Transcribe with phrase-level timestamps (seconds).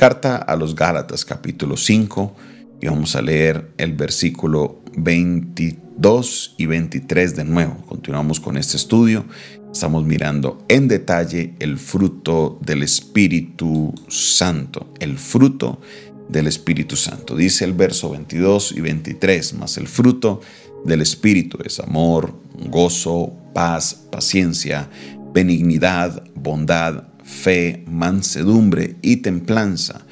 [0.00, 2.34] Carta a los Gálatas capítulo 5
[2.80, 7.76] y vamos a leer el versículo 22 y 23 de nuevo.
[7.86, 9.26] Continuamos con este estudio.
[9.70, 14.90] Estamos mirando en detalle el fruto del Espíritu Santo.
[15.00, 15.82] El fruto
[16.30, 17.36] del Espíritu Santo.
[17.36, 20.40] Dice el verso 22 y 23, más el fruto
[20.82, 22.32] del Espíritu es amor,
[22.70, 24.88] gozo, paz, paciencia,
[25.34, 30.02] benignidad, bondad, fe, mansedumbre y templanza.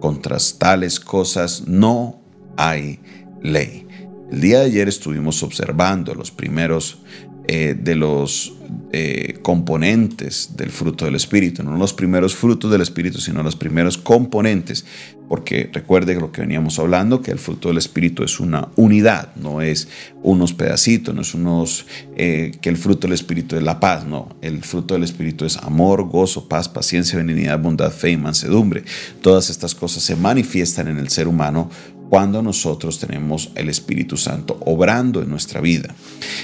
[0.00, 2.20] Contra tales cosas no
[2.56, 3.00] hay
[3.42, 3.86] ley.
[4.30, 6.98] El día de ayer estuvimos observando los primeros
[7.50, 8.52] eh, de los
[8.92, 13.96] eh, componentes del fruto del Espíritu, no los primeros frutos del Espíritu, sino los primeros
[13.96, 14.84] componentes,
[15.30, 19.62] porque recuerde lo que veníamos hablando, que el fruto del Espíritu es una unidad, no
[19.62, 19.88] es
[20.22, 24.36] unos pedacitos, no es unos, eh, que el fruto del Espíritu es la paz, no,
[24.42, 28.84] el fruto del Espíritu es amor, gozo, paz, paciencia, benignidad, bondad, fe y mansedumbre.
[29.22, 31.70] Todas estas cosas se manifiestan en el ser humano
[32.08, 35.94] cuando nosotros tenemos el Espíritu Santo obrando en nuestra vida.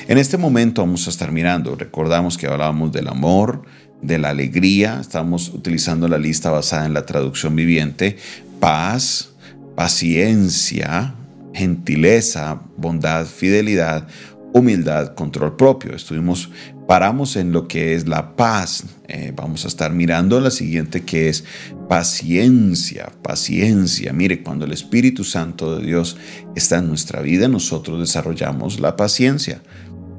[0.08, 3.62] En este momento vamos a estar mirando, recordamos que hablábamos del amor,
[4.02, 8.18] de la alegría, estamos utilizando la lista basada en la traducción viviente,
[8.60, 9.30] paz,
[9.74, 11.14] paciencia,
[11.54, 14.06] gentileza, bondad, fidelidad,
[14.52, 15.94] humildad, control propio.
[15.94, 16.50] Estuvimos,
[16.86, 18.84] paramos en lo que es la paz.
[19.08, 21.44] Eh, vamos a estar mirando la siguiente que es
[21.88, 24.12] paciencia, paciencia.
[24.12, 26.16] Mire, cuando el Espíritu Santo de Dios
[26.54, 29.62] está en nuestra vida, nosotros desarrollamos la paciencia.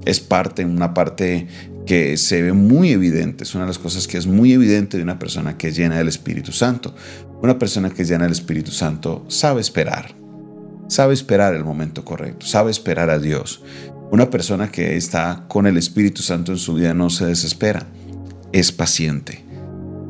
[0.06, 1.48] Es parte, una parte
[1.86, 5.04] que se ve muy evidente, es una de las cosas que es muy evidente de
[5.04, 6.96] una persona que es llena del Espíritu Santo.
[7.42, 10.16] Una persona que es llena del Espíritu Santo sabe esperar,
[10.88, 13.62] sabe esperar el momento correcto, sabe esperar a Dios.
[14.12, 17.88] Una persona que está con el Espíritu Santo en su vida no se desespera,
[18.52, 19.45] es paciente,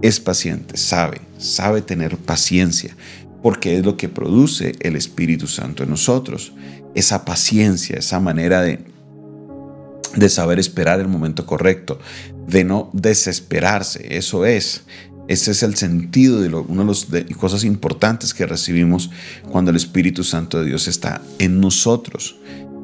[0.07, 2.95] es paciente, sabe, sabe tener paciencia,
[3.41, 6.53] porque es lo que produce el Espíritu Santo en nosotros.
[6.93, 8.85] Esa paciencia, esa manera de,
[10.15, 11.99] de saber esperar el momento correcto,
[12.47, 14.83] de no desesperarse, eso es.
[15.27, 19.09] Ese es el sentido de una de las cosas importantes que recibimos
[19.51, 22.35] cuando el Espíritu Santo de Dios está en nosotros.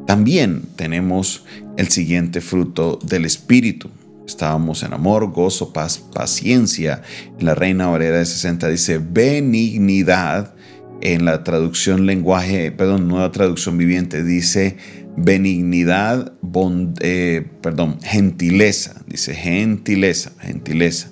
[0.08, 1.44] También tenemos
[1.78, 3.92] el siguiente fruto del Espíritu.
[4.32, 7.02] Estábamos en amor, gozo, paz, paciencia.
[7.38, 10.56] En la Reina Valera de 60 dice benignidad.
[11.02, 14.78] En la traducción lenguaje, perdón, nueva traducción viviente dice
[15.18, 16.32] benignidad,
[17.02, 19.02] eh, perdón, gentileza.
[19.06, 21.10] Dice gentileza, gentileza.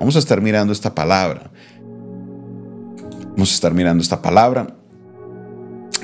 [0.00, 1.52] Vamos a estar mirando esta palabra.
[3.30, 4.76] Vamos a estar mirando esta palabra.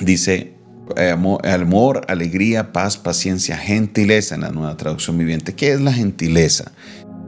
[0.00, 0.54] Dice
[0.96, 5.54] amor, alegría, paz, paciencia, gentileza en la nueva traducción viviente.
[5.54, 6.72] ¿Qué es la gentileza?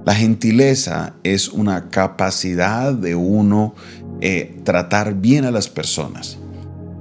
[0.05, 3.75] La gentileza es una capacidad de uno
[4.21, 6.39] eh, tratar bien a las personas.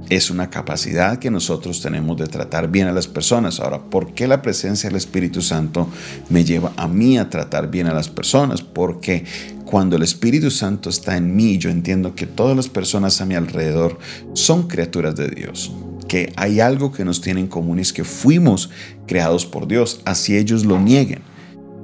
[0.10, 3.60] Es una capacidad que nosotros tenemos de tratar bien a las personas.
[3.60, 5.90] Ahora, ¿por qué la presencia del Espíritu Santo
[6.30, 8.62] me lleva a mí a tratar bien a las personas?
[8.62, 9.26] Porque
[9.66, 13.36] cuando el Espíritu Santo está en mí, yo entiendo que todas las personas a mi
[13.36, 13.98] alrededor
[14.34, 15.74] son criaturas de Dios
[16.14, 18.70] que hay algo que nos tiene en común es que fuimos
[19.08, 21.24] creados por Dios, así ellos lo nieguen.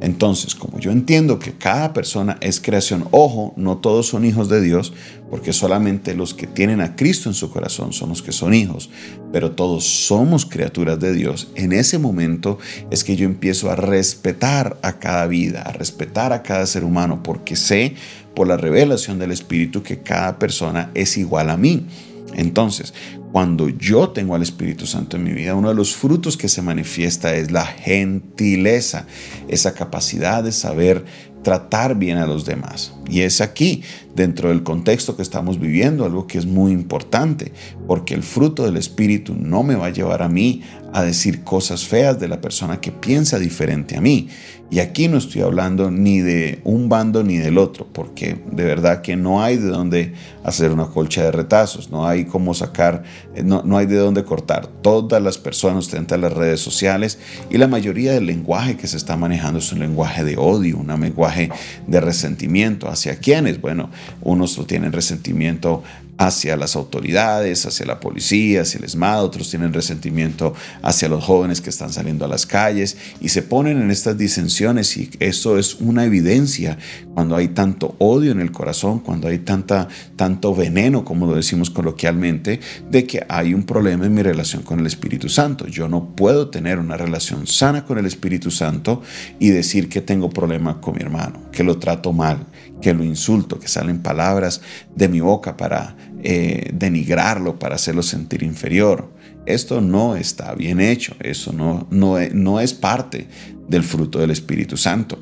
[0.02, 4.62] Entonces, como yo entiendo que cada persona es creación, ojo, no todos son hijos de
[4.62, 4.94] Dios,
[5.32, 8.92] porque solamente los que tienen a Cristo en su corazón son los que son hijos,
[9.34, 11.48] pero todos somos criaturas de Dios.
[11.56, 12.60] En ese momento
[12.92, 17.24] es que yo empiezo a respetar a cada vida, a respetar a cada ser humano,
[17.24, 17.96] porque sé
[18.36, 21.88] por la revelación del Espíritu que cada persona es igual a mí.
[22.36, 22.94] Entonces,
[23.32, 26.62] cuando yo tengo al Espíritu Santo en mi vida, uno de los frutos que se
[26.62, 29.06] manifiesta es la gentileza,
[29.48, 31.06] esa capacidad de saber
[31.44, 32.94] tratar bien a los demás.
[33.10, 33.84] Y es aquí,
[34.16, 37.52] dentro del contexto que estamos viviendo, algo que es muy importante,
[37.88, 40.62] porque el fruto del Espíritu no me va a llevar a mí
[40.94, 44.28] a decir cosas feas de la persona que piensa diferente a mí.
[44.72, 49.02] Y aquí no estoy hablando ni de un bando ni del otro, porque de verdad
[49.02, 53.04] que no hay de dónde hacer una colcha de retazos, no hay cómo sacar,
[53.34, 54.68] eh, no, no hay de dónde cortar.
[54.68, 57.18] Todas las personas a las redes sociales
[57.50, 60.88] y la mayoría del lenguaje que se está manejando es un lenguaje de odio, un
[61.02, 61.50] lenguaje
[61.88, 62.90] de resentimiento.
[63.00, 63.62] ¿Hacia quiénes?
[63.62, 63.90] Bueno,
[64.22, 65.84] unos tienen resentimiento
[66.20, 71.62] hacia las autoridades, hacia la policía, hacia el ESMAD, otros tienen resentimiento hacia los jóvenes
[71.62, 75.76] que están saliendo a las calles y se ponen en estas disensiones y eso es
[75.76, 76.78] una evidencia
[77.14, 79.88] cuando hay tanto odio en el corazón, cuando hay tanta,
[80.18, 82.60] tanto veneno, como lo decimos coloquialmente,
[82.92, 85.68] de que hay un problema en mi relación con el Espíritu Santo.
[85.68, 89.02] Yo no puedo tener una relación sana con el Espíritu Santo
[89.40, 92.46] y decir que tengo problema con mi hermano, que lo trato mal,
[92.82, 94.62] que lo insulto, que salen palabras
[94.96, 99.10] de mi boca para eh, denigrarlo para hacerlo sentir inferior.
[99.46, 103.28] Esto no está bien hecho, eso no, no, no es parte
[103.68, 105.18] del fruto del Espíritu Santo.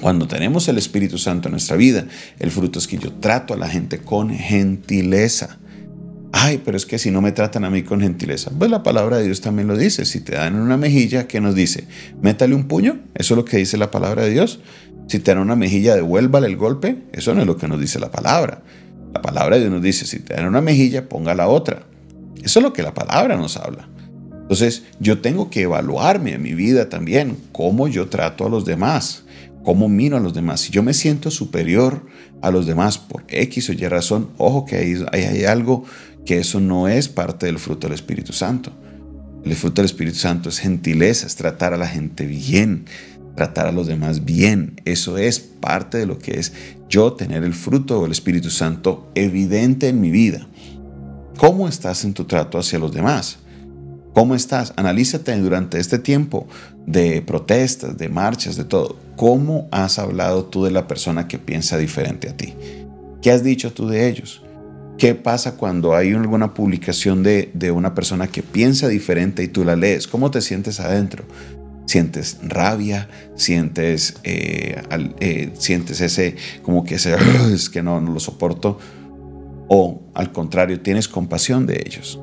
[0.00, 2.06] Cuando tenemos el Espíritu Santo en nuestra vida,
[2.38, 5.58] el fruto es que yo trato a la gente con gentileza.
[6.32, 9.16] Ay, pero es que si no me tratan a mí con gentileza, pues la palabra
[9.16, 10.04] de Dios también lo dice.
[10.04, 11.86] Si te dan una mejilla, ¿qué nos dice?
[12.22, 13.00] Métale un puño.
[13.14, 14.60] Eso es lo que dice la palabra de Dios.
[15.10, 16.98] Si te dan una mejilla, devuélvale el golpe.
[17.12, 18.62] Eso no es lo que nos dice la palabra.
[19.12, 21.82] La palabra de Dios nos dice, si te dan una mejilla, ponga la otra.
[22.44, 23.88] Eso es lo que la palabra nos habla.
[24.42, 29.24] Entonces, yo tengo que evaluarme en mi vida también, cómo yo trato a los demás,
[29.64, 30.60] cómo miro a los demás.
[30.60, 32.06] Si yo me siento superior
[32.40, 35.82] a los demás por X o Y razón, ojo que hay, hay algo
[36.24, 38.70] que eso no es parte del fruto del Espíritu Santo.
[39.44, 42.84] El fruto del Espíritu Santo es gentileza, es tratar a la gente bien,
[43.34, 44.80] tratar a los demás bien.
[44.84, 46.52] Eso es parte de lo que es
[46.88, 50.46] yo tener el fruto del Espíritu Santo evidente en mi vida.
[51.38, 53.38] ¿Cómo estás en tu trato hacia los demás?
[54.12, 54.72] ¿Cómo estás?
[54.76, 56.48] Analízate durante este tiempo
[56.86, 58.96] de protestas, de marchas, de todo.
[59.16, 62.54] ¿Cómo has hablado tú de la persona que piensa diferente a ti?
[63.22, 64.42] ¿Qué has dicho tú de ellos?
[64.98, 69.64] ¿Qué pasa cuando hay alguna publicación de, de una persona que piensa diferente y tú
[69.64, 70.06] la lees?
[70.06, 71.24] ¿Cómo te sientes adentro?
[71.90, 74.80] Sientes rabia, sientes, eh,
[75.18, 77.16] eh, sientes ese, como que ese,
[77.52, 78.78] es que no, no lo soporto,
[79.66, 82.20] o al contrario, tienes compasión de ellos.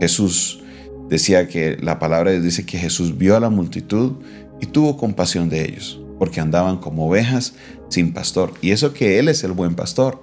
[0.00, 0.60] Jesús
[1.08, 4.14] decía que la palabra dice que Jesús vio a la multitud
[4.60, 7.54] y tuvo compasión de ellos, porque andaban como ovejas
[7.90, 8.52] sin pastor.
[8.62, 10.22] Y eso que Él es el buen pastor,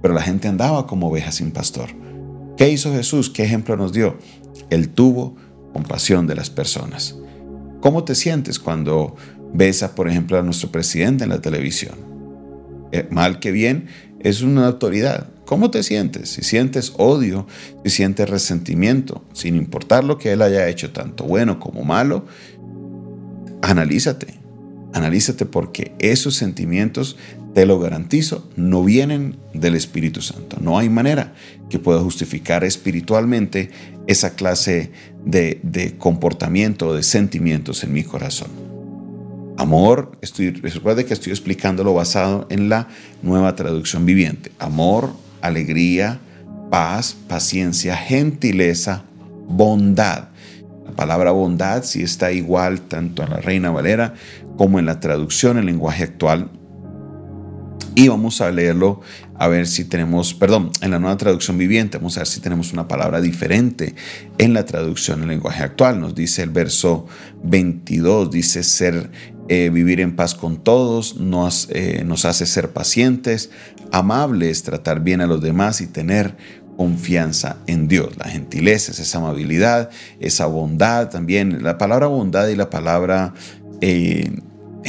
[0.00, 1.88] pero la gente andaba como ovejas sin pastor.
[2.56, 3.30] ¿Qué hizo Jesús?
[3.30, 4.16] ¿Qué ejemplo nos dio?
[4.70, 5.34] Él tuvo
[5.72, 7.16] compasión de las personas.
[7.80, 9.16] ¿Cómo te sientes cuando
[9.52, 11.96] ves, a, por ejemplo, a nuestro presidente en la televisión?
[12.92, 13.86] Eh, mal que bien,
[14.20, 15.28] es una autoridad.
[15.44, 16.28] ¿Cómo te sientes?
[16.30, 17.46] Si sientes odio,
[17.84, 22.26] si sientes resentimiento, sin importar lo que él haya hecho, tanto bueno como malo,
[23.62, 24.38] analízate.
[24.92, 27.16] Analízate porque esos sentimientos,
[27.54, 30.58] te lo garantizo, no vienen del Espíritu Santo.
[30.60, 31.34] No hay manera
[31.68, 33.70] que pueda justificar espiritualmente
[34.06, 34.92] esa clase
[35.24, 38.48] de, de comportamiento, de sentimientos en mi corazón.
[39.58, 42.86] Amor, estoy, recuerde que estoy explicándolo basado en la
[43.22, 44.52] nueva traducción viviente.
[44.60, 46.20] Amor, alegría,
[46.70, 49.02] paz, paciencia, gentileza,
[49.48, 50.28] bondad.
[50.86, 54.14] La palabra bondad sí está igual tanto en la Reina Valera
[54.56, 56.50] como en la traducción en lenguaje actual
[57.98, 59.00] y vamos a leerlo
[59.34, 62.72] a ver si tenemos, perdón, en la nueva traducción viviente, vamos a ver si tenemos
[62.72, 63.96] una palabra diferente
[64.38, 65.98] en la traducción en lenguaje actual.
[65.98, 67.06] Nos dice el verso
[67.42, 69.10] 22, dice ser,
[69.48, 73.50] eh, vivir en paz con todos, nos, eh, nos hace ser pacientes,
[73.90, 76.36] amables, tratar bien a los demás y tener
[76.76, 78.16] confianza en Dios.
[78.16, 79.90] La gentileza es esa amabilidad,
[80.20, 81.64] esa bondad también.
[81.64, 83.34] La palabra bondad y la palabra
[83.80, 84.30] eh,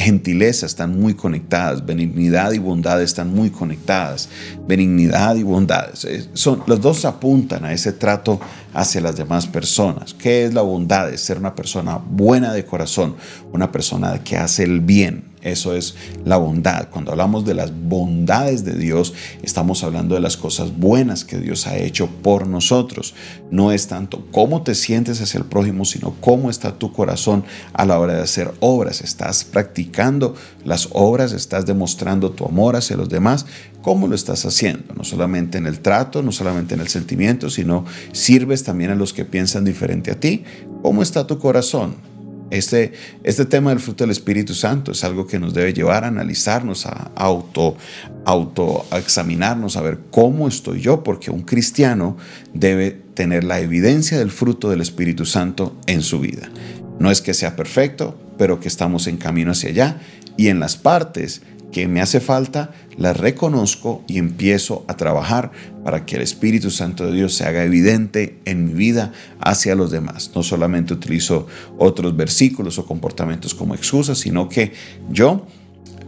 [0.00, 4.28] gentileza están muy conectadas, benignidad y bondad están muy conectadas,
[4.66, 5.90] benignidad y bondad.
[6.32, 8.40] Son, los dos apuntan a ese trato
[8.74, 10.14] hacia las demás personas.
[10.14, 11.12] ¿Qué es la bondad?
[11.12, 13.16] Es ser una persona buena de corazón,
[13.52, 15.94] una persona que hace el bien, eso es
[16.24, 16.88] la bondad.
[16.90, 21.66] Cuando hablamos de las bondades de Dios, estamos hablando de las cosas buenas que Dios
[21.66, 23.14] ha hecho por nosotros.
[23.50, 27.86] No es tanto cómo te sientes hacia el prójimo, sino cómo está tu corazón a
[27.86, 29.00] la hora de hacer obras.
[29.00, 30.34] Estás practicando
[30.64, 33.46] las obras, estás demostrando tu amor hacia los demás.
[33.82, 34.94] ¿Cómo lo estás haciendo?
[34.94, 39.12] No solamente en el trato, no solamente en el sentimiento, sino sirves también a los
[39.12, 40.44] que piensan diferente a ti.
[40.82, 41.96] ¿Cómo está tu corazón?
[42.50, 46.08] Este, este tema del fruto del Espíritu Santo es algo que nos debe llevar a
[46.08, 47.76] analizarnos, a auto,
[48.24, 52.16] auto examinarnos, a ver cómo estoy yo, porque un cristiano
[52.52, 56.50] debe tener la evidencia del fruto del Espíritu Santo en su vida.
[56.98, 60.00] No es que sea perfecto, pero que estamos en camino hacia allá
[60.36, 65.52] y en las partes que me hace falta, la reconozco y empiezo a trabajar
[65.84, 69.90] para que el Espíritu Santo de Dios se haga evidente en mi vida hacia los
[69.90, 70.32] demás.
[70.34, 71.46] No solamente utilizo
[71.78, 74.72] otros versículos o comportamientos como excusas, sino que
[75.10, 75.46] yo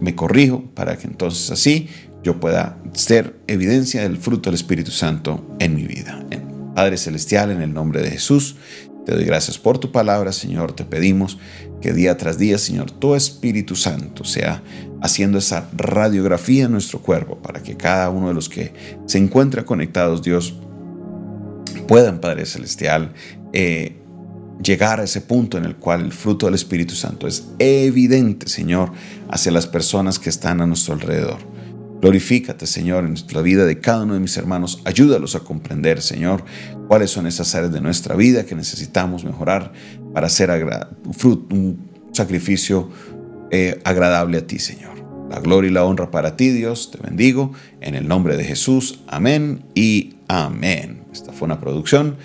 [0.01, 1.89] me corrijo para que entonces así
[2.23, 6.25] yo pueda ser evidencia del fruto del Espíritu Santo en mi vida.
[6.75, 8.57] Padre Celestial, en el nombre de Jesús,
[9.05, 10.73] te doy gracias por tu palabra, Señor.
[10.73, 11.39] Te pedimos
[11.81, 14.63] que día tras día, Señor, tu Espíritu Santo sea
[15.01, 18.73] haciendo esa radiografía en nuestro cuerpo para que cada uno de los que
[19.07, 20.55] se encuentra conectados, Dios,
[21.89, 23.13] puedan, Padre Celestial,
[23.53, 23.97] eh,
[24.63, 28.93] llegar a ese punto en el cual el fruto del Espíritu Santo es evidente, Señor,
[29.29, 31.52] hacia las personas que están a nuestro alrededor.
[32.03, 34.83] Glorifícate, Señor, en la vida de cada uno de mis hermanos.
[34.85, 36.45] Ayúdalos a comprender, Señor,
[36.89, 39.73] cuáles son esas áreas de nuestra vida que necesitamos mejorar
[40.13, 41.79] para hacer un
[42.11, 42.91] sacrificio
[43.53, 44.95] eh, agradable a ti, Señor.
[45.31, 46.91] La gloria y la honra para ti, Dios.
[46.91, 47.53] Te bendigo.
[47.81, 48.99] En el nombre de Jesús.
[49.07, 51.05] Amén y amén.
[51.13, 52.17] Esta fue una producción